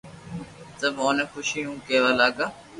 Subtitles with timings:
[0.79, 2.47] سب اوني خوݾي مون ڪيوا لاگا